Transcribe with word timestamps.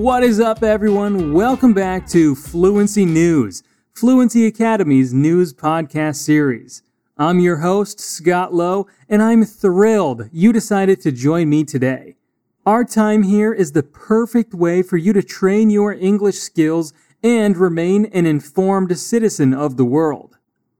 What 0.00 0.22
is 0.22 0.40
up, 0.40 0.62
everyone? 0.62 1.34
Welcome 1.34 1.74
back 1.74 2.08
to 2.08 2.34
Fluency 2.34 3.04
News, 3.04 3.62
Fluency 3.92 4.46
Academy's 4.46 5.12
news 5.12 5.52
podcast 5.52 6.16
series. 6.16 6.82
I'm 7.18 7.38
your 7.38 7.58
host, 7.58 8.00
Scott 8.00 8.54
Lowe, 8.54 8.86
and 9.10 9.22
I'm 9.22 9.44
thrilled 9.44 10.30
you 10.32 10.54
decided 10.54 11.02
to 11.02 11.12
join 11.12 11.50
me 11.50 11.64
today. 11.64 12.16
Our 12.64 12.82
time 12.82 13.24
here 13.24 13.52
is 13.52 13.72
the 13.72 13.82
perfect 13.82 14.54
way 14.54 14.82
for 14.82 14.96
you 14.96 15.12
to 15.12 15.22
train 15.22 15.68
your 15.68 15.92
English 15.92 16.38
skills 16.38 16.94
and 17.22 17.58
remain 17.58 18.06
an 18.06 18.24
informed 18.24 18.98
citizen 18.98 19.52
of 19.52 19.76
the 19.76 19.84
world. 19.84 20.38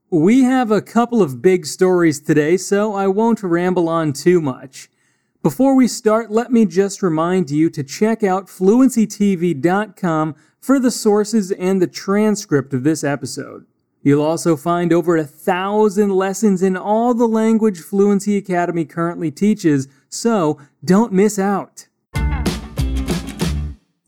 We 0.09 0.45
have 0.45 0.71
a 0.71 0.81
couple 0.81 1.21
of 1.21 1.43
big 1.43 1.67
stories 1.67 2.21
today, 2.21 2.57
so 2.57 2.95
I 2.95 3.07
won't 3.09 3.43
ramble 3.43 3.87
on 3.87 4.15
too 4.15 4.41
much. 4.41 4.89
Before 5.43 5.75
we 5.75 5.89
start, 5.89 6.31
let 6.31 6.53
me 6.53 6.67
just 6.67 7.03
remind 7.03 7.51
you 7.51 7.71
to 7.71 7.83
check 7.83 8.23
out 8.23 8.49
fluencytv.com 8.49 10.35
for 10.61 10.79
the 10.79 10.91
sources 10.91 11.51
and 11.53 11.81
the 11.81 11.87
transcript 11.87 12.75
of 12.75 12.85
this 12.85 13.03
episode. 13.03 13.65
You'll 14.03 14.21
also 14.21 14.55
find 14.55 14.93
over 14.93 15.17
a 15.17 15.25
thousand 15.25 16.11
lessons 16.11 16.63
in 16.63 16.77
all 16.77 17.15
the 17.15 17.27
language 17.27 17.81
Fluency 17.81 18.37
Academy 18.37 18.85
currently 18.85 19.31
teaches, 19.31 19.89
so 20.11 20.61
don't 20.85 21.11
miss 21.11 21.39
out. 21.39 21.87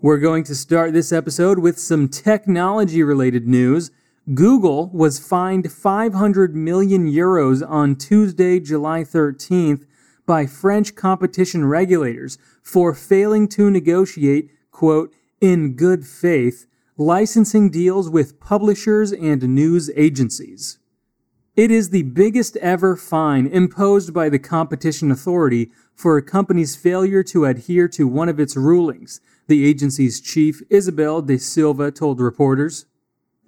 We're 0.01 0.19
going 0.19 0.45
to 0.45 0.55
start 0.55 0.93
this 0.93 1.13
episode 1.13 1.61
with 1.61 1.79
some 1.79 2.11
technology 2.11 3.03
related 3.03 3.49
news. 3.49 3.91
Google 4.35 4.91
was 4.93 5.19
fined 5.19 5.73
500 5.73 6.55
million 6.55 7.11
euros 7.11 7.67
on 7.67 7.97
Tuesday, 7.97 8.61
July 8.61 9.01
13th 9.01 9.87
by 10.27 10.47
French 10.47 10.95
competition 10.95 11.65
regulators 11.67 12.39
for 12.63 12.95
failing 12.95 13.49
to 13.49 13.71
negotiate, 13.71 14.51
quote, 14.71 15.13
in 15.41 15.75
good 15.75 16.07
faith, 16.07 16.67
licensing 16.97 17.71
deals 17.71 18.09
with 18.09 18.39
publishers 18.39 19.13
and 19.13 19.43
news 19.43 19.91
agencies. 19.97 20.79
It 21.55 21.71
is 21.71 21.91
the 21.91 22.03
biggest 22.03 22.57
ever 22.59 22.97
fine 22.97 23.47
imposed 23.47 24.15
by 24.15 24.29
the 24.29 24.39
competition 24.39 25.11
authority 25.11 25.71
for 25.95 26.17
a 26.17 26.23
company's 26.23 26.77
failure 26.77 27.23
to 27.25 27.45
adhere 27.45 27.89
to 27.89 28.09
one 28.09 28.29
of 28.29 28.41
its 28.41 28.57
rulings, 28.57 29.21
the 29.49 29.67
agency's 29.67 30.21
chief, 30.21 30.63
Isabelle 30.71 31.21
de 31.21 31.39
Silva, 31.39 31.91
told 31.91 32.21
reporters. 32.21 32.87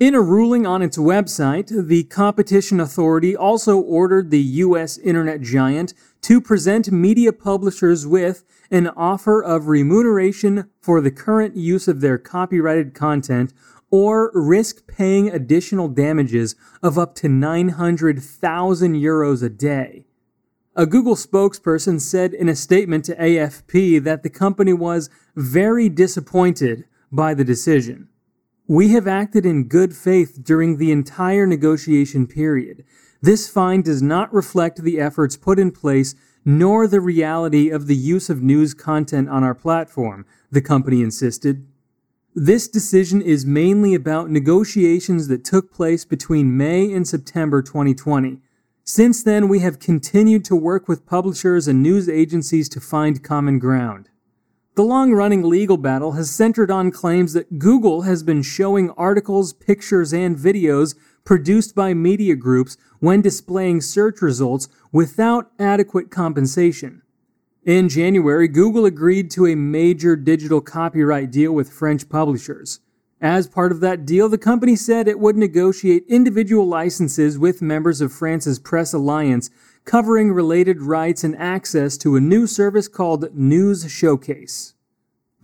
In 0.05 0.14
a 0.14 0.20
ruling 0.20 0.66
on 0.66 0.83
its 0.83 0.98
website, 0.98 1.72
the 1.88 2.05
Competition 2.05 2.78
Authority 2.78 3.34
also 3.34 3.78
ordered 3.78 4.30
the 4.30 4.42
U.S. 4.66 4.98
internet 4.98 5.41
giant 5.41 5.94
to 6.20 6.42
present 6.42 6.92
media 6.92 7.33
publishers 7.33 8.06
with 8.06 8.44
an 8.70 8.88
offer 8.88 9.42
of 9.42 9.69
remuneration 9.69 10.69
for 10.78 11.00
the 11.00 11.10
current 11.10 11.56
use 11.56 11.88
of 11.88 12.02
their 12.02 12.19
copyrighted 12.19 12.92
content 12.92 13.55
or 13.91 14.30
risk 14.34 14.86
paying 14.86 15.30
additional 15.30 15.88
damages 15.88 16.55
of 16.82 16.98
up 16.98 17.14
to 17.14 17.28
900,000 17.30 18.94
euros 18.97 19.42
a 19.42 19.48
day. 19.48 20.05
A 20.77 20.84
Google 20.84 21.16
spokesperson 21.16 21.98
said 21.98 22.34
in 22.34 22.50
a 22.50 22.55
statement 22.55 23.06
to 23.06 23.16
AFP 23.16 24.05
that 24.05 24.22
the 24.22 24.28
company 24.28 24.75
was 24.75 25.08
very 25.34 25.88
disappointed 25.88 26.84
by 27.10 27.32
the 27.32 27.42
decision. 27.42 28.08
We 28.66 28.92
have 28.92 29.06
acted 29.06 29.44
in 29.44 29.68
good 29.68 29.94
faith 29.94 30.42
during 30.42 30.78
the 30.78 30.90
entire 30.90 31.46
negotiation 31.46 32.26
period. 32.26 32.82
This 33.20 33.46
fine 33.46 33.82
does 33.82 34.00
not 34.00 34.32
reflect 34.32 34.82
the 34.82 34.98
efforts 34.98 35.36
put 35.36 35.58
in 35.58 35.70
place 35.70 36.14
nor 36.46 36.86
the 36.86 37.00
reality 37.00 37.68
of 37.68 37.86
the 37.86 37.96
use 37.96 38.30
of 38.30 38.42
news 38.42 38.72
content 38.72 39.28
on 39.28 39.44
our 39.44 39.54
platform, 39.54 40.24
the 40.50 40.62
company 40.62 41.02
insisted. 41.02 41.66
This 42.34 42.66
decision 42.66 43.20
is 43.20 43.44
mainly 43.44 43.94
about 43.94 44.30
negotiations 44.30 45.28
that 45.28 45.44
took 45.44 45.70
place 45.70 46.06
between 46.06 46.56
May 46.56 46.91
and 46.91 47.06
September 47.06 47.60
2020. 47.60 48.41
Since 48.82 49.22
then, 49.22 49.47
we 49.48 49.60
have 49.60 49.78
continued 49.78 50.44
to 50.47 50.56
work 50.56 50.88
with 50.88 51.06
publishers 51.06 51.69
and 51.69 51.82
news 51.82 52.08
agencies 52.08 52.70
to 52.70 52.80
find 52.80 53.22
common 53.22 53.58
ground. 53.58 54.08
The 54.76 54.82
long 54.82 55.12
running 55.12 55.44
legal 55.44 55.76
battle 55.76 56.12
has 56.12 56.34
centered 56.34 56.68
on 56.68 56.90
claims 56.90 57.32
that 57.34 57.60
Google 57.60 58.02
has 58.02 58.24
been 58.24 58.42
showing 58.42 58.90
articles, 58.90 59.52
pictures, 59.52 60.12
and 60.12 60.36
videos 60.36 60.96
produced 61.24 61.76
by 61.76 61.94
media 61.94 62.34
groups 62.34 62.76
when 62.98 63.22
displaying 63.22 63.82
search 63.82 64.20
results 64.20 64.68
without 64.90 65.52
adequate 65.60 66.10
compensation. 66.10 67.02
In 67.64 67.88
January, 67.88 68.48
Google 68.48 68.84
agreed 68.84 69.30
to 69.30 69.46
a 69.46 69.54
major 69.54 70.16
digital 70.16 70.60
copyright 70.60 71.30
deal 71.30 71.52
with 71.52 71.70
French 71.72 72.08
publishers. 72.08 72.80
As 73.20 73.46
part 73.46 73.70
of 73.70 73.78
that 73.80 74.04
deal, 74.04 74.28
the 74.28 74.36
company 74.36 74.74
said 74.74 75.06
it 75.06 75.20
would 75.20 75.36
negotiate 75.36 76.04
individual 76.08 76.66
licenses 76.66 77.38
with 77.38 77.62
members 77.62 78.00
of 78.00 78.12
France's 78.12 78.58
Press 78.58 78.92
Alliance 78.92 79.50
covering 79.84 80.33
related 80.33 80.81
rights 80.81 81.22
and 81.25 81.37
access 81.37 81.99
to 81.99 82.17
a 82.17 82.21
new 82.21 82.47
service 82.47 82.89
called 82.89 83.34
News 83.34 83.91
Showcase. 83.91 84.75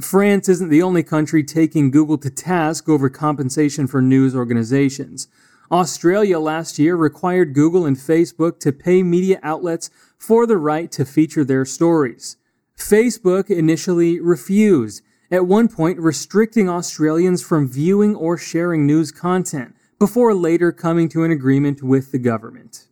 France 0.00 0.48
isn't 0.48 0.70
the 0.70 0.82
only 0.82 1.02
country 1.02 1.44
taking 1.44 1.90
Google 1.90 2.16
to 2.18 2.30
task 2.30 2.88
over 2.88 3.10
compensation 3.10 3.86
for 3.86 4.00
news 4.00 4.34
organizations. 4.34 5.28
Australia 5.70 6.38
last 6.38 6.78
year 6.78 6.96
required 6.96 7.52
Google 7.52 7.84
and 7.84 7.96
Facebook 7.96 8.58
to 8.60 8.72
pay 8.72 9.02
media 9.02 9.38
outlets 9.42 9.90
for 10.18 10.46
the 10.46 10.56
right 10.56 10.90
to 10.92 11.04
feature 11.04 11.44
their 11.44 11.66
stories. 11.66 12.38
Facebook 12.76 13.50
initially 13.50 14.18
refused, 14.18 15.02
at 15.30 15.46
one 15.46 15.68
point 15.68 15.98
restricting 16.00 16.68
Australians 16.68 17.42
from 17.42 17.68
viewing 17.68 18.16
or 18.16 18.38
sharing 18.38 18.86
news 18.86 19.12
content, 19.12 19.76
before 19.98 20.32
later 20.32 20.72
coming 20.72 21.10
to 21.10 21.24
an 21.24 21.30
agreement 21.30 21.82
with 21.82 22.10
the 22.10 22.18
government. 22.18 22.86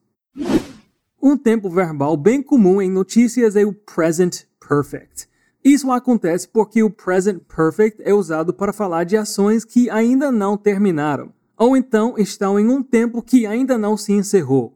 Um 1.29 1.37
tempo 1.37 1.69
verbal 1.69 2.17
bem 2.17 2.43
comum 2.43 2.81
em 2.81 2.91
notícias 2.91 3.55
é 3.55 3.63
o 3.63 3.75
present 3.75 4.45
perfect. 4.67 5.29
Isso 5.63 5.93
acontece 5.93 6.49
porque 6.49 6.83
o 6.83 6.89
present 6.89 7.43
perfect 7.55 8.01
é 8.03 8.15
usado 8.15 8.55
para 8.55 8.73
falar 8.73 9.05
de 9.05 9.15
ações 9.15 9.63
que 9.63 9.91
ainda 9.91 10.33
não 10.33 10.57
terminaram, 10.57 11.31
ou 11.55 11.77
então 11.77 12.15
estão 12.17 12.59
em 12.59 12.71
um 12.71 12.83
tempo 12.83 13.21
que 13.21 13.45
ainda 13.45 13.77
não 13.77 13.95
se 13.95 14.11
encerrou. 14.11 14.73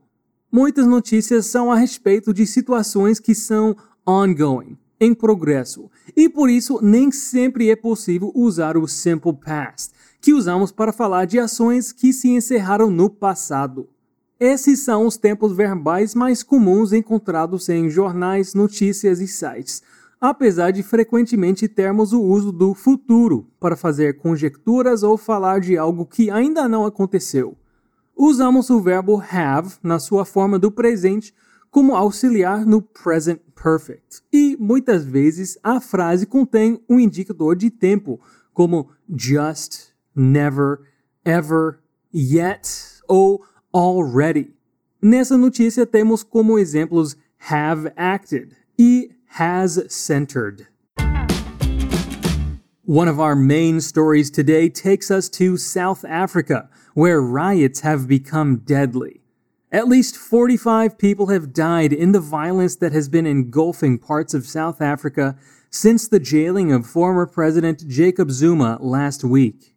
Muitas 0.52 0.86
notícias 0.86 1.46
são 1.46 1.72
a 1.72 1.74
respeito 1.74 2.34
de 2.34 2.46
situações 2.46 3.18
que 3.18 3.34
são 3.34 3.74
ongoing, 4.06 4.76
em 5.00 5.14
progresso, 5.14 5.90
e 6.14 6.28
por 6.28 6.50
isso 6.50 6.80
nem 6.82 7.10
sempre 7.10 7.70
é 7.70 7.76
possível 7.76 8.30
usar 8.34 8.76
o 8.76 8.86
simple 8.86 9.32
past, 9.32 9.94
que 10.20 10.34
usamos 10.34 10.70
para 10.70 10.92
falar 10.92 11.24
de 11.24 11.38
ações 11.38 11.92
que 11.92 12.12
se 12.12 12.28
encerraram 12.28 12.90
no 12.90 13.08
passado. 13.08 13.88
Esses 14.44 14.80
são 14.80 15.06
os 15.06 15.16
tempos 15.16 15.52
verbais 15.52 16.16
mais 16.16 16.42
comuns 16.42 16.92
encontrados 16.92 17.68
em 17.68 17.88
jornais, 17.88 18.54
notícias 18.54 19.20
e 19.20 19.28
sites, 19.28 19.84
apesar 20.20 20.72
de 20.72 20.82
frequentemente 20.82 21.68
termos 21.68 22.12
o 22.12 22.20
uso 22.20 22.50
do 22.50 22.74
futuro 22.74 23.46
para 23.60 23.76
fazer 23.76 24.18
conjecturas 24.18 25.04
ou 25.04 25.16
falar 25.16 25.60
de 25.60 25.78
algo 25.78 26.04
que 26.04 26.28
ainda 26.28 26.68
não 26.68 26.84
aconteceu. 26.84 27.56
Usamos 28.16 28.68
o 28.68 28.80
verbo 28.80 29.22
have 29.30 29.76
na 29.80 30.00
sua 30.00 30.24
forma 30.24 30.58
do 30.58 30.72
presente 30.72 31.32
como 31.70 31.94
auxiliar 31.94 32.66
no 32.66 32.82
present 32.82 33.38
perfect, 33.54 34.22
e 34.32 34.56
muitas 34.58 35.04
vezes 35.04 35.56
a 35.62 35.80
frase 35.80 36.26
contém 36.26 36.82
um 36.88 36.98
indicador 36.98 37.54
de 37.54 37.70
tempo, 37.70 38.18
como 38.52 38.90
just, 39.08 39.92
never, 40.16 40.80
ever, 41.24 41.78
yet 42.12 42.68
ou 43.06 43.40
already. 43.72 44.48
Nessa 45.00 45.36
notícia 45.36 45.84
temos 45.84 46.22
como 46.22 46.58
exemplos 46.58 47.16
have 47.48 47.92
acted 47.96 48.54
e 48.78 49.08
has 49.30 49.82
centered. 49.88 50.68
One 52.84 53.08
of 53.08 53.18
our 53.18 53.36
main 53.36 53.80
stories 53.80 54.30
today 54.30 54.68
takes 54.68 55.10
us 55.10 55.28
to 55.30 55.56
South 55.56 56.04
Africa, 56.04 56.68
where 56.94 57.20
riots 57.20 57.80
have 57.80 58.06
become 58.06 58.56
deadly. 58.56 59.20
At 59.70 59.88
least 59.88 60.16
45 60.16 60.98
people 60.98 61.28
have 61.28 61.54
died 61.54 61.92
in 61.92 62.12
the 62.12 62.20
violence 62.20 62.76
that 62.76 62.92
has 62.92 63.08
been 63.08 63.24
engulfing 63.24 63.98
parts 63.98 64.34
of 64.34 64.46
South 64.46 64.82
Africa 64.82 65.36
since 65.70 66.06
the 66.06 66.20
jailing 66.20 66.70
of 66.70 66.86
former 66.86 67.26
President 67.26 67.88
Jacob 67.88 68.30
Zuma 68.30 68.76
last 68.80 69.24
week. 69.24 69.71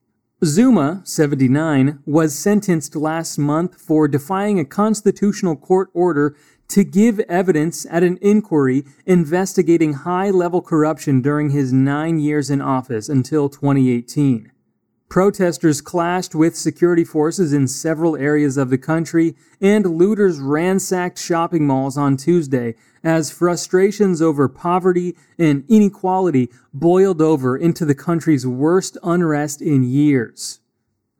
Zuma, 0.45 1.01
79, 1.03 2.03
was 2.05 2.37
sentenced 2.37 2.95
last 2.95 3.39
month 3.39 3.81
for 3.81 4.07
defying 4.07 4.59
a 4.59 4.65
constitutional 4.65 5.55
court 5.55 5.89
order 5.95 6.37
to 6.67 6.83
give 6.83 7.19
evidence 7.21 7.87
at 7.89 8.03
an 8.03 8.19
inquiry 8.21 8.85
investigating 9.07 9.93
high 9.93 10.29
level 10.29 10.61
corruption 10.61 11.19
during 11.19 11.49
his 11.49 11.73
nine 11.73 12.19
years 12.19 12.51
in 12.51 12.61
office 12.61 13.09
until 13.09 13.49
2018. 13.49 14.51
Protesters 15.09 15.81
clashed 15.81 16.33
with 16.33 16.57
security 16.57 17.03
forces 17.03 17.53
in 17.53 17.67
several 17.67 18.17
areas 18.17 18.57
of 18.57 18.69
the 18.69 18.77
country, 18.77 19.35
and 19.61 19.85
looters 19.85 20.39
ransacked 20.39 21.19
shopping 21.19 21.65
malls 21.65 21.97
on 21.97 22.17
Tuesday 22.17 22.75
as 23.03 23.31
frustrations 23.31 24.21
over 24.21 24.49
poverty 24.49 25.15
and 25.37 25.63
inequality 25.69 26.49
boiled 26.73 27.21
over 27.21 27.55
into 27.55 27.85
the 27.85 27.95
country's 27.95 28.47
worst 28.47 28.97
unrest 29.03 29.61
in 29.61 29.83
years. 29.83 30.59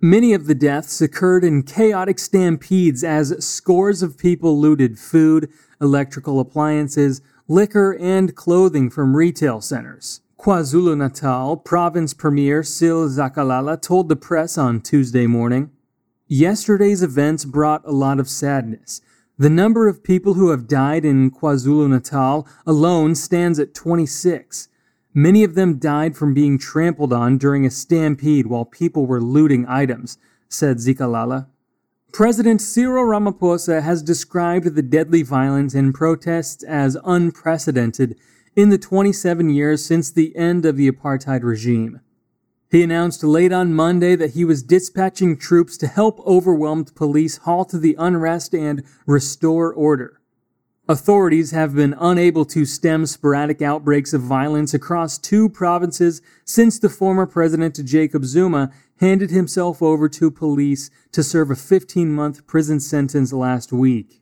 Many 0.02 0.34
of 0.34 0.48
the 0.48 0.56
deaths 0.56 1.00
occurred 1.00 1.44
in 1.44 1.64
chaotic 1.64 2.20
stampedes 2.20 3.04
as 3.04 3.46
scores 3.46 4.04
of 4.04 4.18
people 4.18 4.60
looted 4.60 5.00
food, 5.00 5.50
electrical 5.80 6.40
appliances, 6.40 7.22
liquor, 7.48 7.96
and 8.00 8.36
clothing 8.36 8.90
from 8.90 9.16
retail 9.16 9.62
centers. 9.62 10.22
KwaZulu 10.46 10.96
Natal 10.96 11.58
province 11.58 12.14
premier 12.14 12.62
Sihle 12.62 13.10
Zikalala 13.10 13.82
told 13.82 14.10
the 14.10 14.16
press 14.16 14.60
on 14.60 14.80
Tuesday 14.80 15.26
morning 15.26 15.72
Yesterday's 16.28 17.02
events 17.02 17.46
brought 17.46 17.82
a 17.84 17.92
lot 17.92 18.20
of 18.20 18.30
sadness. 18.30 19.02
The 19.40 19.50
number 19.50 19.88
of 19.88 20.04
people 20.04 20.36
who 20.36 20.52
have 20.52 20.68
died 20.68 21.04
in 21.04 21.32
KwaZulu 21.32 21.90
Natal 21.90 22.48
alone 22.64 23.16
stands 23.16 23.58
at 23.58 23.74
26. 23.74 24.68
Many 25.16 25.44
of 25.44 25.56
them 25.56 25.80
died 25.80 26.16
from 26.16 26.36
being 26.36 26.60
trampled 26.60 27.12
on 27.12 27.40
during 27.40 27.66
a 27.66 27.72
stampede 27.72 28.46
while 28.46 28.66
people 28.66 29.08
were 29.08 29.24
looting 29.24 29.66
items, 29.68 30.20
said 30.48 30.78
Zikalala. 30.78 31.48
President 32.14 32.62
Cyril 32.62 33.06
Ramaphosa 33.06 33.82
has 33.82 34.04
described 34.04 34.76
the 34.76 34.84
deadly 34.84 35.24
violence 35.24 35.74
in 35.74 35.92
protests 35.92 36.62
as 36.62 36.96
unprecedented 37.04 38.16
in 38.56 38.70
the 38.70 38.78
27 38.78 39.50
years 39.50 39.84
since 39.84 40.10
the 40.12 40.36
end 40.36 40.66
of 40.66 40.78
the 40.78 40.90
apartheid 40.90 41.44
regime. 41.44 42.00
He 42.72 42.84
announced 42.84 43.24
late 43.24 43.52
on 43.52 43.74
Monday 43.74 44.16
that 44.16 44.32
he 44.32 44.44
was 44.44 44.64
dispatching 44.64 45.38
troops 45.38 45.78
to 45.78 45.88
help 45.88 46.20
overwhelmed 46.26 46.96
police 46.96 47.38
halt 47.38 47.72
the 47.72 47.96
unrest 47.98 48.54
and 48.54 48.84
restore 49.06 49.74
order. 49.74 50.20
Authorities 50.88 51.52
have 51.52 51.74
been 51.74 51.96
unable 52.00 52.46
to 52.46 52.64
stem 52.66 53.06
sporadic 53.06 53.62
outbreaks 53.62 54.14
of 54.14 54.22
violence 54.22 54.74
across 54.74 55.18
two 55.18 55.50
provinces 55.50 56.22
since 56.44 56.78
the 56.78 56.90
former 56.90 57.26
president 57.26 57.84
Jacob 57.84 58.24
Zuma 58.24 58.72
handed 59.00 59.32
himself 59.32 59.82
over 59.82 60.08
to 60.10 60.30
police 60.30 60.92
to 61.12 61.24
serve 61.24 61.50
a 61.50 61.56
15 61.56 62.14
month 62.14 62.46
prison 62.46 62.80
sentence 62.80 63.34
last 63.34 63.74
week. 63.74 64.22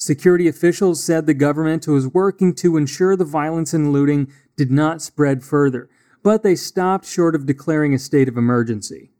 Security 0.00 0.48
officials 0.48 1.04
said 1.04 1.26
the 1.26 1.34
government 1.34 1.86
was 1.86 2.08
working 2.08 2.54
to 2.54 2.78
ensure 2.78 3.16
the 3.16 3.24
violence 3.24 3.74
and 3.74 3.92
looting 3.92 4.32
did 4.56 4.70
not 4.70 5.02
spread 5.02 5.44
further, 5.44 5.90
but 6.22 6.42
they 6.42 6.54
stopped 6.54 7.04
short 7.04 7.34
of 7.34 7.44
declaring 7.44 7.92
a 7.92 7.98
state 7.98 8.26
of 8.26 8.38
emergency. 8.38 9.10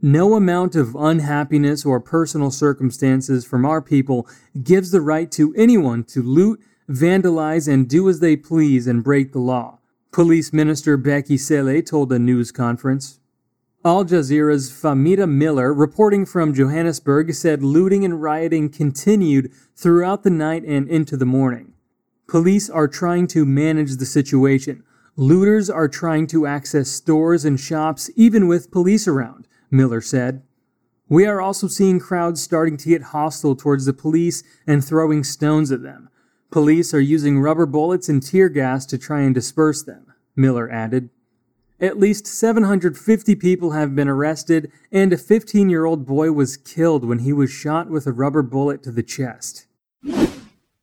No 0.00 0.34
amount 0.34 0.76
of 0.76 0.94
unhappiness 0.94 1.84
or 1.84 1.98
personal 1.98 2.52
circumstances 2.52 3.44
from 3.44 3.66
our 3.66 3.82
people 3.82 4.28
gives 4.62 4.92
the 4.92 5.00
right 5.00 5.32
to 5.32 5.52
anyone 5.56 6.04
to 6.04 6.22
loot, 6.22 6.60
vandalize, 6.88 7.66
and 7.66 7.88
do 7.88 8.08
as 8.08 8.20
they 8.20 8.36
please 8.36 8.86
and 8.86 9.02
break 9.02 9.32
the 9.32 9.40
law. 9.40 9.80
Police 10.12 10.52
Minister 10.52 10.96
Bheki 10.96 11.40
Cele 11.40 11.82
told 11.82 12.12
a 12.12 12.20
news 12.20 12.52
conference. 12.52 13.18
Al 13.86 14.06
Jazeera's 14.06 14.70
Fahmida 14.70 15.28
Miller, 15.28 15.74
reporting 15.74 16.24
from 16.24 16.54
Johannesburg, 16.54 17.34
said 17.34 17.62
looting 17.62 18.02
and 18.02 18.22
rioting 18.22 18.70
continued 18.70 19.52
throughout 19.76 20.22
the 20.22 20.30
night 20.30 20.64
and 20.64 20.88
into 20.88 21.18
the 21.18 21.26
morning. 21.26 21.74
Police 22.26 22.70
are 22.70 22.88
trying 22.88 23.26
to 23.26 23.44
manage 23.44 23.96
the 23.96 24.06
situation. 24.06 24.84
Looters 25.16 25.68
are 25.68 25.86
trying 25.86 26.26
to 26.28 26.46
access 26.46 26.88
stores 26.88 27.44
and 27.44 27.60
shops 27.60 28.10
even 28.16 28.48
with 28.48 28.70
police 28.70 29.06
around, 29.06 29.46
Miller 29.70 30.00
said. 30.00 30.42
We 31.10 31.26
are 31.26 31.42
also 31.42 31.68
seeing 31.68 32.00
crowds 32.00 32.40
starting 32.40 32.78
to 32.78 32.88
get 32.88 33.12
hostile 33.12 33.54
towards 33.54 33.84
the 33.84 33.92
police 33.92 34.42
and 34.66 34.82
throwing 34.82 35.22
stones 35.22 35.70
at 35.70 35.82
them. 35.82 36.08
Police 36.50 36.94
are 36.94 37.00
using 37.00 37.38
rubber 37.38 37.66
bullets 37.66 38.08
and 38.08 38.22
tear 38.22 38.48
gas 38.48 38.86
to 38.86 38.96
try 38.96 39.20
and 39.20 39.34
disperse 39.34 39.82
them, 39.82 40.14
Miller 40.34 40.70
added. 40.70 41.10
At 41.84 41.98
least 41.98 42.26
750 42.26 43.36
people 43.36 43.72
have 43.72 43.94
been 43.94 44.08
arrested, 44.08 44.72
and 44.90 45.12
a 45.12 45.18
15 45.18 45.68
year 45.68 45.84
old 45.84 46.06
boy 46.06 46.32
was 46.32 46.56
killed 46.56 47.04
when 47.04 47.18
he 47.18 47.32
was 47.34 47.50
shot 47.50 47.90
with 47.90 48.06
a 48.06 48.12
rubber 48.12 48.42
bullet 48.42 48.82
to 48.84 48.90
the 48.90 49.02
chest. 49.02 49.66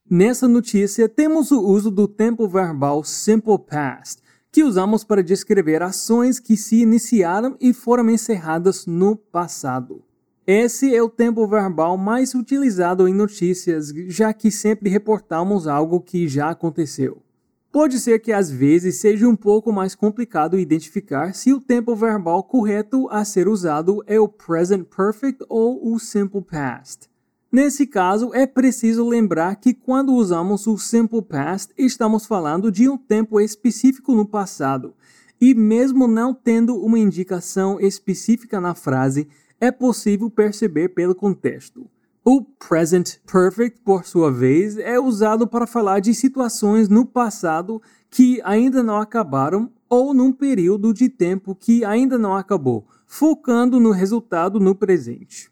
Nessa 0.07 0.47
notícia, 0.47 1.09
temos 1.09 1.49
o 1.49 1.59
uso 1.59 1.89
do 1.89 2.07
tempo 2.07 2.47
verbal 2.47 3.03
simple 3.03 3.57
past, 3.57 4.21
que 4.51 4.63
usamos 4.63 5.03
para 5.03 5.23
descrever 5.23 5.81
ações 5.81 6.39
que 6.39 6.55
se 6.55 6.83
iniciaram 6.83 7.57
e 7.59 7.73
foram 7.73 8.07
encerradas 8.07 8.85
no 8.85 9.15
passado. 9.15 10.03
Esse 10.45 10.95
é 10.95 11.01
o 11.01 11.09
tempo 11.09 11.47
verbal 11.47 11.97
mais 11.97 12.35
utilizado 12.35 13.07
em 13.07 13.13
notícias, 13.15 13.91
já 14.07 14.31
que 14.33 14.51
sempre 14.51 14.87
reportamos 14.87 15.65
algo 15.65 15.99
que 15.99 16.27
já 16.27 16.51
aconteceu. 16.51 17.23
Pode 17.71 18.01
ser 18.01 18.19
que 18.19 18.33
às 18.33 18.51
vezes 18.51 18.97
seja 18.97 19.25
um 19.29 19.35
pouco 19.35 19.71
mais 19.71 19.95
complicado 19.95 20.59
identificar 20.59 21.33
se 21.33 21.53
o 21.53 21.61
tempo 21.61 21.95
verbal 21.95 22.43
correto 22.43 23.07
a 23.09 23.23
ser 23.23 23.47
usado 23.47 24.03
é 24.05 24.19
o 24.19 24.27
present 24.27 24.85
perfect 24.85 25.45
ou 25.47 25.93
o 25.93 25.97
simple 25.97 26.41
past. 26.41 27.09
Nesse 27.49 27.87
caso, 27.87 28.33
é 28.33 28.45
preciso 28.45 29.07
lembrar 29.07 29.55
que 29.55 29.73
quando 29.73 30.13
usamos 30.13 30.67
o 30.67 30.77
simple 30.77 31.21
past, 31.21 31.73
estamos 31.77 32.25
falando 32.25 32.69
de 32.69 32.89
um 32.89 32.97
tempo 32.97 33.39
específico 33.39 34.13
no 34.13 34.25
passado, 34.25 34.93
e 35.39 35.53
mesmo 35.53 36.07
não 36.07 36.33
tendo 36.33 36.75
uma 36.75 36.99
indicação 36.99 37.79
específica 37.79 38.59
na 38.59 38.75
frase, 38.75 39.29
é 39.61 39.71
possível 39.71 40.29
perceber 40.29 40.89
pelo 40.89 41.15
contexto. 41.15 41.89
O 42.23 42.43
present 42.43 43.17
perfect, 43.25 43.79
por 43.83 44.05
sua 44.05 44.31
vez, 44.31 44.77
é 44.77 44.99
usado 44.99 45.47
para 45.47 45.65
falar 45.65 45.99
de 45.99 46.13
situações 46.13 46.87
no 46.87 47.03
passado 47.03 47.81
que 48.11 48.39
ainda 48.43 48.83
não 48.83 48.97
acabaram 48.97 49.71
ou 49.89 50.13
num 50.13 50.31
período 50.31 50.93
de 50.93 51.09
tempo 51.09 51.55
que 51.55 51.83
ainda 51.83 52.19
não 52.19 52.35
acabou, 52.35 52.85
focando 53.07 53.79
no 53.79 53.89
resultado 53.89 54.59
no 54.59 54.75
presente. 54.75 55.49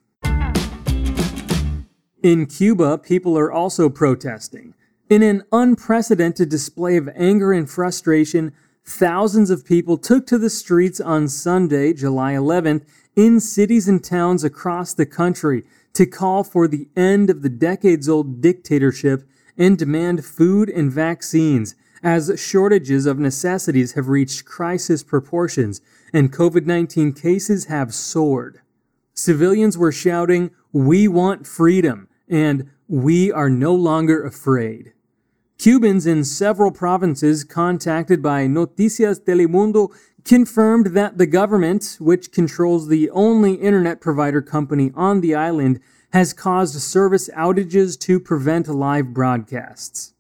In 2.21 2.45
Cuba, 2.45 3.00
people 3.00 3.36
are 3.36 3.51
also 3.51 3.89
protesting. 3.89 4.75
In 5.10 5.24
an 5.24 5.44
unprecedented 5.51 6.50
display 6.50 7.00
of 7.00 7.10
anger 7.15 7.51
and 7.51 7.65
frustration, 7.65 8.51
thousands 8.86 9.50
of 9.50 9.63
people 9.63 9.98
took 9.98 10.27
to 10.27 10.38
the 10.38 10.51
streets 10.51 11.01
on 11.01 11.27
Sunday, 11.30 11.94
July 11.95 12.36
11th, 12.36 12.83
in 13.15 13.39
cities 13.39 13.88
and 13.89 14.04
towns 14.04 14.44
across 14.44 14.94
the 14.94 15.07
country 15.07 15.63
to 15.94 16.06
call 16.06 16.44
for 16.44 16.68
the 16.68 16.88
end 16.95 17.30
of 17.30 17.41
the 17.41 17.50
decades 17.50 18.07
old 18.07 18.41
dictatorship 18.41 19.27
and 19.57 19.77
demand 19.77 20.24
food 20.24 20.69
and 20.69 20.91
vaccines 20.91 21.75
as 22.01 22.39
shortages 22.39 23.05
of 23.05 23.19
necessities 23.19 23.93
have 23.93 24.08
reached 24.08 24.46
crisis 24.46 25.03
proportions 25.03 25.81
and 26.13 26.31
COVID 26.31 26.65
19 26.65 27.13
cases 27.13 27.65
have 27.65 27.93
soared. 27.93 28.62
Civilians 29.13 29.77
were 29.77 29.91
shouting, 29.91 30.51
We 30.72 31.08
want 31.08 31.46
freedom, 31.46 32.08
and 32.27 32.69
we 32.88 33.31
are 33.31 33.50
no 33.50 33.75
longer 33.75 34.24
afraid. 34.24 34.93
Cubans 35.60 36.08
in 36.08 36.24
several 36.24 36.72
provinces 36.72 37.44
contacted 37.44 38.24
by 38.24 38.48
Noticias 38.48 39.20
Telemundo 39.20 39.94
confirmed 40.24 40.94
that 40.96 41.18
the 41.18 41.25
government, 41.25 41.98
which 42.00 42.32
controls 42.32 42.88
the 42.88 43.10
only 43.10 43.56
internet 43.56 44.00
provider 44.00 44.42
company 44.42 44.89
on 44.96 45.20
the 45.20 45.36
island, 45.36 45.82
has 46.13 46.32
caused 46.32 46.80
service 46.80 47.30
outages 47.36 48.00
to 48.00 48.22
prevent 48.22 48.70
live 48.70 49.13
broadcasts. 49.13 50.13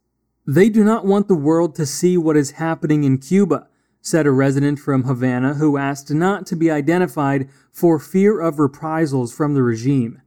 They 0.45 0.67
do 0.67 0.83
not 0.83 1.05
want 1.05 1.29
the 1.29 1.35
world 1.35 1.73
to 1.75 1.85
see 1.85 2.17
what 2.17 2.35
is 2.35 2.51
happening 2.51 3.05
in 3.05 3.17
Cuba, 3.17 3.69
said 4.01 4.27
a 4.27 4.31
resident 4.31 4.77
from 4.77 5.03
Havana 5.03 5.53
who 5.53 5.77
asked 5.77 6.11
not 6.11 6.47
to 6.47 6.57
be 6.57 6.69
identified 6.69 7.47
for 7.71 7.97
fear 7.97 8.41
of 8.41 8.59
reprisals 8.59 9.33
from 9.33 9.53
the 9.53 9.63
regime. 9.63 10.21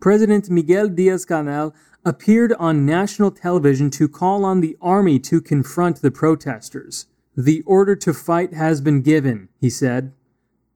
President 0.00 0.48
Miguel 0.48 0.88
Diaz 0.88 1.26
Canel 1.26 1.74
appeared 2.04 2.52
on 2.52 2.86
national 2.86 3.32
television 3.32 3.90
to 3.90 4.08
call 4.08 4.44
on 4.44 4.60
the 4.60 4.76
army 4.80 5.18
to 5.18 5.40
confront 5.40 6.00
the 6.00 6.10
protesters. 6.12 7.06
The 7.36 7.62
order 7.62 7.96
to 7.96 8.14
fight 8.14 8.54
has 8.54 8.80
been 8.80 9.02
given, 9.02 9.48
he 9.60 9.68
said. 9.68 10.12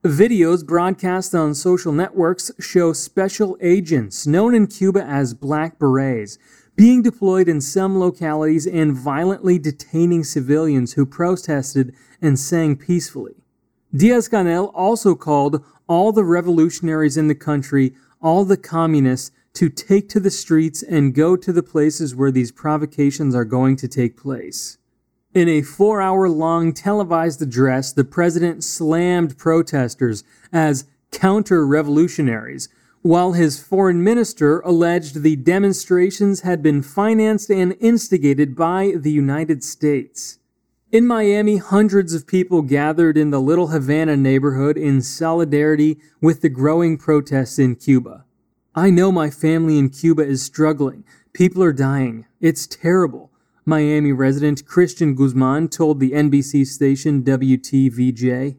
Videos 0.02 0.66
broadcast 0.66 1.36
on 1.36 1.54
social 1.54 1.92
networks 1.92 2.50
show 2.58 2.92
special 2.92 3.56
agents, 3.60 4.26
known 4.26 4.56
in 4.56 4.66
Cuba 4.66 5.04
as 5.04 5.34
Black 5.34 5.78
Berets, 5.78 6.36
being 6.74 7.00
deployed 7.00 7.48
in 7.48 7.60
some 7.60 8.00
localities 8.00 8.66
and 8.66 8.92
violently 8.92 9.56
detaining 9.56 10.24
civilians 10.24 10.94
who 10.94 11.06
protested 11.06 11.94
and 12.20 12.40
sang 12.40 12.74
peacefully. 12.74 13.36
Diaz 13.94 14.28
Canel 14.28 14.72
also 14.74 15.14
called 15.14 15.64
all 15.86 16.10
the 16.10 16.24
revolutionaries 16.24 17.16
in 17.16 17.28
the 17.28 17.34
country, 17.34 17.94
all 18.22 18.44
the 18.44 18.56
communists, 18.56 19.30
to 19.54 19.68
take 19.68 20.08
to 20.08 20.20
the 20.20 20.30
streets 20.30 20.82
and 20.82 21.14
go 21.14 21.36
to 21.36 21.52
the 21.52 21.62
places 21.62 22.14
where 22.14 22.30
these 22.30 22.50
provocations 22.50 23.34
are 23.34 23.44
going 23.44 23.76
to 23.76 23.88
take 23.88 24.16
place. 24.16 24.78
In 25.34 25.48
a 25.48 25.62
four 25.62 26.00
hour 26.00 26.28
long 26.28 26.72
televised 26.72 27.42
address, 27.42 27.92
the 27.92 28.04
president 28.04 28.64
slammed 28.64 29.38
protesters 29.38 30.24
as 30.52 30.86
counter 31.10 31.66
revolutionaries, 31.66 32.68
while 33.02 33.32
his 33.32 33.62
foreign 33.62 34.02
minister 34.02 34.60
alleged 34.60 35.22
the 35.22 35.36
demonstrations 35.36 36.40
had 36.40 36.62
been 36.62 36.82
financed 36.82 37.50
and 37.50 37.76
instigated 37.80 38.54
by 38.54 38.92
the 38.96 39.10
United 39.10 39.64
States. 39.64 40.38
In 40.92 41.06
Miami, 41.06 41.56
hundreds 41.56 42.12
of 42.12 42.26
people 42.26 42.60
gathered 42.60 43.16
in 43.16 43.30
the 43.30 43.40
Little 43.40 43.68
Havana 43.68 44.14
neighborhood 44.14 44.76
in 44.76 45.00
solidarity 45.00 45.98
with 46.20 46.42
the 46.42 46.50
growing 46.50 46.98
protests 46.98 47.58
in 47.58 47.76
Cuba. 47.76 48.26
I 48.74 48.90
know 48.90 49.10
my 49.10 49.30
family 49.30 49.78
in 49.78 49.88
Cuba 49.88 50.22
is 50.22 50.42
struggling. 50.42 51.04
People 51.32 51.62
are 51.62 51.72
dying. 51.72 52.26
It's 52.42 52.66
terrible. 52.66 53.30
Miami 53.64 54.12
resident 54.12 54.66
Christian 54.66 55.14
Guzman 55.14 55.68
told 55.68 55.98
the 55.98 56.10
NBC 56.10 56.66
station 56.66 57.22
WTVJ. 57.22 58.58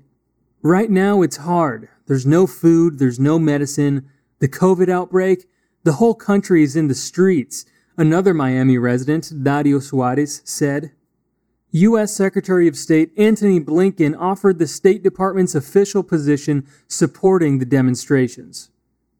Right 0.63 0.89
now, 0.89 1.21
it's 1.21 1.37
hard. 1.37 1.87
There's 2.07 2.25
no 2.25 2.47
food, 2.47 2.97
there's 2.97 3.19
no 3.19 3.37
medicine. 3.37 4.09
The 4.39 4.49
COVID 4.49 4.89
outbreak, 4.89 5.45
the 5.83 5.93
whole 5.93 6.15
country 6.15 6.63
is 6.63 6.75
in 6.75 6.87
the 6.87 6.95
streets, 6.95 7.65
another 7.95 8.33
Miami 8.33 8.79
resident, 8.79 9.43
Dario 9.43 9.77
Suarez, 9.77 10.41
said. 10.43 10.93
U.S. 11.75 12.13
Secretary 12.13 12.67
of 12.67 12.77
State 12.77 13.11
Antony 13.17 13.59
Blinken 13.59 14.15
offered 14.15 14.59
the 14.59 14.67
State 14.67 15.01
Department's 15.01 15.55
official 15.55 16.03
position 16.03 16.67
supporting 16.87 17.57
the 17.57 17.65
demonstrations. 17.65 18.69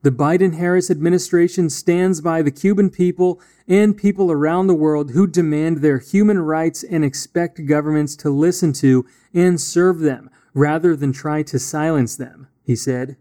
The 0.04 0.12
Biden 0.12 0.54
Harris 0.54 0.92
administration 0.92 1.72
stands 1.72 2.22
by 2.22 2.44
the 2.44 2.52
Cuban 2.52 2.92
people 2.92 3.42
and 3.68 3.98
people 3.98 4.32
around 4.32 4.68
the 4.68 4.76
world 4.76 5.12
who 5.12 5.26
demand 5.26 5.78
their 5.78 5.98
human 5.98 6.38
rights 6.38 6.84
and 6.84 7.04
expect 7.04 7.66
governments 7.66 8.16
to 8.18 8.30
listen 8.30 8.72
to 8.74 9.04
and 9.34 9.60
serve 9.60 10.02
them 10.02 10.30
rather 10.54 10.96
than 10.96 11.12
try 11.12 11.42
to 11.42 11.58
silence 11.58 12.16
them, 12.18 12.50
he 12.64 12.76
said. 12.76 13.18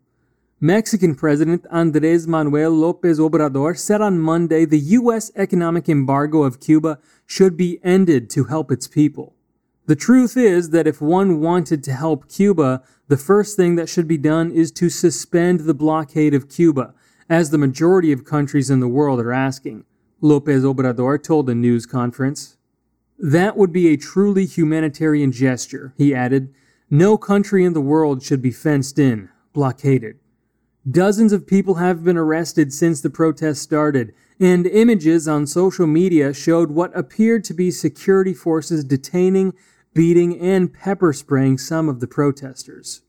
Mexican 0.65 1.17
President 1.17 1.65
Andrés 1.73 2.29
Manuel 2.29 2.71
López 2.71 3.19
Obrador 3.19 3.77
said 3.77 4.01
on 4.01 4.21
Monday 4.21 4.65
the 4.65 4.79
U.S. 4.79 5.33
economic 5.35 5.89
embargo 5.89 6.45
of 6.45 6.61
Cuba 6.61 7.01
should 7.27 7.57
be 7.57 7.81
ended 7.83 8.31
to 8.31 8.45
help 8.45 8.71
its 8.71 8.87
people. 8.87 9.35
The 9.87 9.97
truth 9.97 10.37
is 10.37 10.71
that 10.71 10.87
if 10.87 11.01
one 11.01 11.41
wanted 11.41 11.83
to 11.83 11.93
help 11.93 12.29
Cuba, 12.29 12.81
the 13.09 13.17
first 13.17 13.57
thing 13.57 13.75
that 13.75 13.89
should 13.89 14.07
be 14.07 14.17
done 14.17 14.53
is 14.53 14.71
to 14.71 14.89
suspend 14.89 15.63
the 15.63 15.75
blockade 15.75 16.33
of 16.33 16.49
Cuba, 16.49 16.95
as 17.29 17.51
the 17.51 17.59
majority 17.59 18.13
of 18.13 18.25
countries 18.25 18.71
in 18.71 18.79
the 18.79 18.87
world 18.87 19.19
are 19.19 19.33
asking, 19.33 19.85
Lopez 20.21 20.63
Obrador 20.63 21.21
told 21.21 21.51
a 21.51 21.57
news 21.57 21.87
conference. 21.87 22.57
That 23.19 23.57
would 23.57 23.73
be 23.73 23.89
a 23.89 23.97
truly 23.97 24.47
humanitarian 24.47 25.33
gesture, 25.33 25.93
he 25.97 26.15
added. 26.15 26.55
No 26.89 27.19
country 27.19 27.65
in 27.65 27.73
the 27.73 27.81
world 27.81 28.23
should 28.23 28.41
be 28.41 28.53
fenced 28.53 29.01
in, 29.01 29.29
blockaded. 29.53 30.21
Dozens 30.91 31.33
of 31.33 31.47
people 31.47 31.77
have 31.77 32.03
been 32.03 32.17
arrested 32.17 32.73
since 32.73 33.01
the 33.01 33.09
protests 33.09 33.61
started, 33.61 34.13
and 34.41 34.67
images 34.67 35.29
on 35.29 35.47
social 35.47 35.87
media 35.87 36.35
showed 36.35 36.73
what 36.73 36.91
appeared 36.99 37.45
to 37.45 37.55
be 37.55 37.71
security 37.71 38.35
forces 38.35 38.83
detaining, 38.83 39.55
beating, 39.95 40.41
and 40.41 40.73
pepper 40.73 41.13
spraying 41.13 41.57
some 41.57 41.89
of 41.89 42.01
the 42.01 42.09
protesters. 42.09 43.03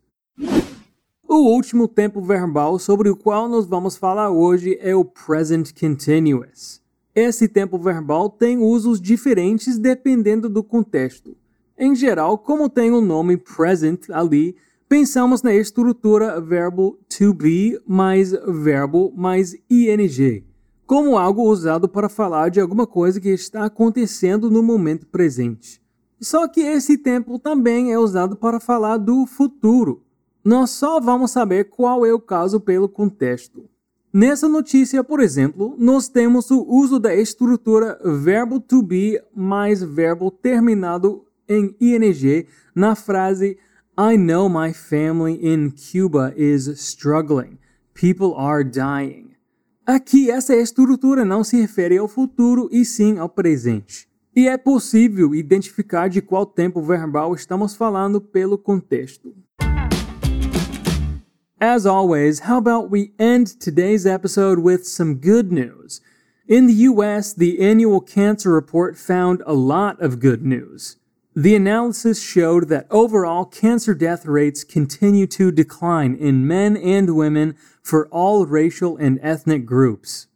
O 1.28 1.50
último 1.50 1.88
tempo 1.88 2.22
verbal 2.22 2.78
sobre 2.78 3.10
o 3.10 3.16
qual 3.16 3.50
nós 3.50 3.66
vamos 3.66 3.98
falar 3.98 4.30
hoje 4.30 4.78
é 4.80 4.96
o 4.96 5.04
present 5.04 5.74
continuous. 5.74 6.80
Esse 7.16 7.48
tempo 7.48 7.80
verbal 7.80 8.30
tem 8.30 8.60
usos 8.60 9.02
diferentes 9.02 9.80
dependendo 9.80 10.48
do 10.48 10.64
contexto. 10.64 11.36
Em 11.76 11.96
geral, 11.96 12.38
como 12.38 12.70
tem 12.70 12.92
o 12.92 13.02
nome 13.02 13.36
present 13.36 14.12
ali, 14.12 14.56
pensamos 14.94 15.42
na 15.42 15.52
estrutura 15.52 16.40
verbo 16.40 17.00
to 17.10 17.34
be 17.34 17.82
mais 17.84 18.30
verbo 18.32 19.12
mais 19.18 19.56
ing, 19.68 20.46
como 20.86 21.18
algo 21.18 21.42
usado 21.50 21.90
para 21.90 22.08
falar 22.08 22.50
de 22.50 22.62
alguma 22.62 22.86
coisa 22.86 23.20
que 23.20 23.30
está 23.30 23.66
acontecendo 23.66 24.52
no 24.52 24.62
momento 24.62 25.08
presente. 25.08 25.82
Só 26.22 26.48
que 26.48 26.62
esse 26.62 26.96
tempo 26.96 27.40
também 27.40 27.92
é 27.92 27.98
usado 27.98 28.36
para 28.36 28.60
falar 28.60 28.98
do 28.98 29.26
futuro. 29.26 30.04
Nós 30.46 30.70
só 30.70 31.02
vamos 31.02 31.32
saber 31.32 31.72
qual 31.72 32.06
é 32.06 32.14
o 32.14 32.20
caso 32.20 32.60
pelo 32.60 32.88
contexto. 32.88 33.68
Nessa 34.14 34.48
notícia, 34.48 35.04
por 35.04 35.20
exemplo, 35.22 35.76
nós 35.80 36.08
temos 36.08 36.52
o 36.52 36.64
uso 36.70 37.00
da 37.00 37.16
estrutura 37.16 38.00
verbo 38.06 38.60
to 38.60 38.84
be 38.84 39.20
mais 39.36 39.82
verbo 39.82 40.30
terminado 40.30 41.26
em 41.50 41.76
ing 41.82 42.46
na 42.76 42.94
frase 42.94 43.58
I 43.96 44.18
know 44.18 44.50
my 44.50 44.74
family 44.74 45.36
in 45.36 45.70
Cuba 45.70 46.34
is 46.36 46.82
struggling. 46.82 47.60
People 47.94 48.34
are 48.36 48.64
dying. 48.64 49.36
Aqui, 49.86 50.32
essa 50.32 50.56
estrutura 50.56 51.24
não 51.24 51.44
se 51.44 51.62
refere 51.62 52.00
ao 52.00 52.08
futuro 52.08 52.68
e 52.72 52.84
sim 52.86 53.20
ao 53.20 53.30
presente. 53.30 54.08
E 54.36 54.48
é 54.48 54.58
possível 54.58 55.36
identificar 55.36 56.08
de 56.08 56.24
qual 56.24 56.44
tempo 56.44 56.82
verbal 56.82 57.36
estamos 57.36 57.76
falando 57.76 58.20
pelo 58.20 58.58
contexto. 58.58 59.36
As 61.60 61.86
always, 61.86 62.40
how 62.50 62.58
about 62.58 62.90
we 62.92 63.14
end 63.20 63.60
today's 63.60 64.08
episode 64.08 64.60
with 64.60 64.86
some 64.86 65.14
good 65.14 65.54
news? 65.54 66.02
In 66.48 66.66
the 66.66 66.90
US, 66.90 67.32
the 67.32 67.62
annual 67.62 68.02
cancer 68.02 68.52
report 68.52 68.98
found 68.98 69.44
a 69.46 69.54
lot 69.54 70.04
of 70.04 70.18
good 70.20 70.44
news. 70.44 70.98
The 71.36 71.56
analysis 71.56 72.22
showed 72.22 72.70
that 72.70 72.86
overall 72.92 73.46
cancer 73.46 73.96
death 73.96 74.28
rates 74.28 74.64
continue 74.64 75.26
to 75.28 75.52
decline 75.52 76.14
in 76.14 76.46
men 76.46 76.78
and 76.78 77.16
women 77.16 77.56
for 77.82 78.08
all 78.10 78.46
racial 78.46 78.98
and 78.98 79.20
ethnic 79.24 79.66
groups. 79.66 80.28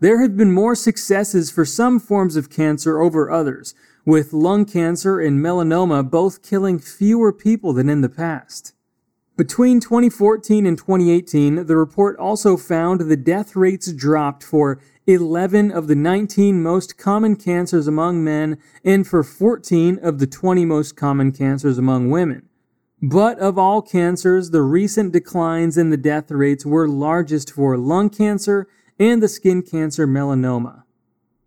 There 0.00 0.20
have 0.20 0.36
been 0.36 0.52
more 0.52 0.74
successes 0.74 1.50
for 1.50 1.64
some 1.64 1.98
forms 1.98 2.36
of 2.36 2.50
cancer 2.50 3.00
over 3.00 3.30
others, 3.30 3.74
with 4.04 4.34
lung 4.34 4.66
cancer 4.66 5.20
and 5.20 5.40
melanoma 5.40 6.10
both 6.10 6.42
killing 6.42 6.78
fewer 6.78 7.32
people 7.32 7.72
than 7.72 7.88
in 7.88 8.02
the 8.02 8.10
past. 8.10 8.74
Between 9.38 9.80
2014 9.80 10.66
and 10.66 10.76
2018, 10.76 11.64
the 11.64 11.76
report 11.76 12.18
also 12.18 12.58
found 12.58 13.00
the 13.00 13.16
death 13.16 13.56
rates 13.56 13.90
dropped 13.90 14.42
for 14.42 14.82
11 15.06 15.72
of 15.72 15.88
the 15.88 15.96
19 15.96 16.62
most 16.62 16.96
common 16.96 17.34
cancers 17.36 17.88
among 17.88 18.22
men 18.22 18.58
and 18.84 19.06
for 19.06 19.24
14 19.24 19.98
of 19.98 20.18
the 20.18 20.26
20 20.26 20.64
most 20.64 20.96
common 20.96 21.32
cancers 21.32 21.78
among 21.78 22.10
women. 22.10 22.48
But 23.02 23.40
of 23.40 23.58
all 23.58 23.82
cancers, 23.82 24.50
the 24.50 24.62
recent 24.62 25.12
declines 25.12 25.76
in 25.76 25.90
the 25.90 25.96
death 25.96 26.30
rates 26.30 26.64
were 26.64 26.86
largest 26.86 27.50
for 27.50 27.76
lung 27.76 28.10
cancer 28.10 28.68
and 28.96 29.20
the 29.20 29.28
skin 29.28 29.62
cancer 29.62 30.06
melanoma. 30.06 30.84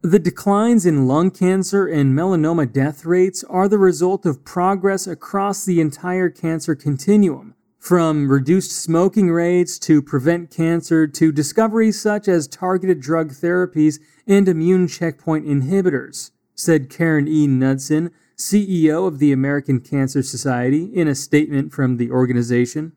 The 0.02 0.20
declines 0.20 0.86
in 0.86 1.08
lung 1.08 1.32
cancer 1.32 1.88
and 1.88 2.14
melanoma 2.14 2.72
death 2.72 3.06
rates 3.06 3.44
are 3.46 3.70
the 3.70 3.80
result 3.80 4.26
of 4.26 4.44
progress 4.44 5.08
across 5.08 5.64
the 5.64 5.80
entire 5.80 6.30
cancer 6.30 6.76
continuum, 6.76 7.56
from 7.80 8.32
reduced 8.32 8.72
smoking 8.72 9.30
rates 9.30 9.78
to 9.80 10.02
prevent 10.02 10.50
cancer 10.50 11.06
to 11.08 11.32
discoveries 11.32 12.02
such 12.02 12.28
as 12.28 12.48
targeted 12.48 13.00
drug 13.00 13.32
therapies 13.32 14.00
and 14.28 14.48
immune 14.48 14.88
checkpoint 14.88 15.46
inhibitors, 15.46 16.32
said 16.56 16.90
Karen 16.90 17.28
E. 17.28 17.48
Knudsen, 17.48 18.12
CEO 18.38 19.08
of 19.08 19.20
the 19.20 19.32
American 19.32 19.80
Cancer 19.80 20.24
Society, 20.24 20.86
in 20.86 21.08
a 21.08 21.16
statement 21.16 21.72
from 21.72 21.98
the 21.98 22.12
organization. 22.12 22.94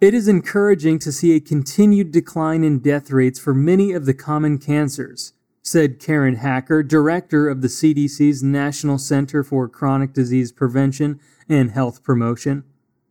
It 0.00 0.14
is 0.14 0.26
encouraging 0.26 0.98
to 1.00 1.12
see 1.12 1.34
a 1.34 1.40
continued 1.40 2.10
decline 2.10 2.64
in 2.64 2.80
death 2.80 3.10
rates 3.10 3.38
for 3.38 3.54
many 3.54 3.92
of 3.92 4.06
the 4.06 4.14
common 4.14 4.58
cancers, 4.58 5.32
said 5.62 5.98
Karen 5.98 6.36
Hacker, 6.36 6.82
director 6.82 7.48
of 7.48 7.62
the 7.62 7.68
CDC's 7.68 8.42
National 8.42 8.98
Center 8.98 9.42
for 9.42 9.68
Chronic 9.68 10.12
Disease 10.12 10.52
Prevention 10.52 11.20
and 11.48 11.70
Health 11.70 12.02
Promotion. 12.02 12.64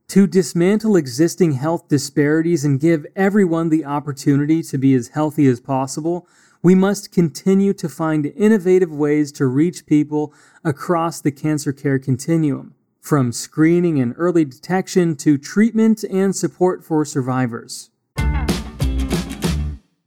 To 0.10 0.28
dismantle 0.28 0.96
existing 0.96 1.54
health 1.54 1.88
disparities 1.88 2.64
and 2.64 2.80
give 2.80 3.06
everyone 3.16 3.70
the 3.70 3.86
opportunity 3.86 4.62
to 4.64 4.78
be 4.78 4.94
as 4.94 5.08
healthy 5.10 5.48
as 5.48 5.60
possible, 5.60 6.28
we 6.62 6.76
must 6.76 7.12
continue 7.12 7.74
to 7.74 7.90
find 7.90 8.26
innovative 8.26 8.92
ways 8.92 9.32
to 9.34 9.48
reach 9.48 9.86
people 9.86 10.34
across 10.64 11.20
the 11.20 11.32
cancer 11.32 11.74
care 11.74 11.98
continuum, 12.00 12.76
from 13.02 13.32
screening 13.32 14.00
and 14.00 14.14
early 14.18 14.46
detection 14.46 15.16
to 15.16 15.38
treatment 15.38 16.04
and 16.04 16.36
support 16.36 16.86
for 16.86 17.04
survivors. 17.06 17.90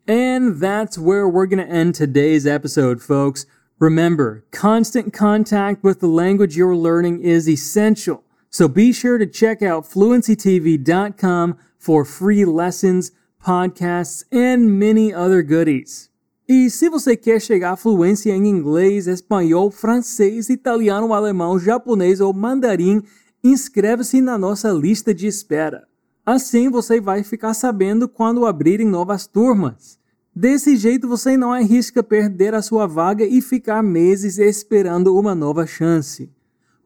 And 0.09 0.61
that's 0.61 0.97
where 0.97 1.29
we're 1.29 1.47
going 1.47 1.67
to 1.67 1.73
end 1.73 1.97
today's 1.97 2.47
episode, 2.47 3.03
folks. 3.03 3.45
Remember, 3.81 4.45
constant 4.53 5.13
contact 5.13 5.83
with 5.83 5.99
the 6.01 6.07
language 6.07 6.57
you're 6.57 6.77
learning 6.77 7.23
is 7.23 7.49
essential. 7.49 8.23
So 8.57 8.69
be 8.69 8.91
sure 8.91 9.19
to 9.19 9.27
check 9.27 9.61
out 9.61 9.85
fluencytv.com 9.85 11.59
for 11.79 12.07
free 12.07 12.47
lessons, 12.47 13.13
podcasts, 13.39 14.25
and 14.33 14.79
many 14.79 15.13
other 15.13 15.43
goodies. 15.43 16.09
E 16.49 16.71
se 16.71 16.89
você 16.89 17.19
quer 17.19 17.39
chegar 17.39 17.73
à 17.73 17.77
fluência 17.77 18.35
em 18.35 18.47
inglês, 18.49 19.07
espanhol, 19.07 19.71
francês, 19.71 20.49
italiano, 20.49 21.13
alemão, 21.13 21.59
japonês 21.59 22.19
ou 22.19 22.33
mandarim, 22.33 23.03
inscreva-se 23.45 24.23
na 24.23 24.39
nossa 24.39 24.71
lista 24.71 25.13
de 25.13 25.27
espera. 25.27 25.87
Assim 26.25 26.71
você 26.71 26.99
vai 26.99 27.23
ficar 27.23 27.53
sabendo 27.53 28.09
quando 28.09 28.47
abrirem 28.47 28.87
novas 28.87 29.27
turmas. 29.27 29.99
Desse 30.35 30.77
jeito 30.79 31.07
você 31.07 31.37
não 31.37 31.53
arrisca 31.53 32.03
perder 32.03 32.55
a 32.55 32.63
sua 32.63 32.87
vaga 32.87 33.27
e 33.27 33.43
ficar 33.43 33.83
meses 33.83 34.39
esperando 34.39 35.15
uma 35.15 35.35
nova 35.35 35.67
chance. 35.67 36.35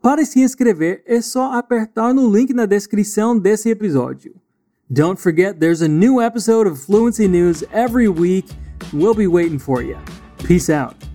Para 0.02 0.24
se 0.24 0.40
inscrever, 0.40 1.02
é 1.06 1.20
só 1.20 1.52
apertar 1.52 2.14
no 2.14 2.30
link 2.30 2.54
na 2.54 2.64
descrição 2.64 3.38
desse 3.38 3.68
episódio. 3.68 4.34
Don't 4.88 5.20
forget 5.20 5.58
there's 5.60 5.82
a 5.82 5.88
new 5.88 6.22
episode 6.22 6.66
of 6.66 6.80
Fluency 6.80 7.28
News 7.28 7.62
every 7.70 8.08
week. 8.08 8.48
We'll 8.94 9.14
be 9.14 9.28
waiting 9.28 9.58
for 9.58 9.82
you. 9.82 9.98
Peace 10.42 10.70
out. 10.70 11.09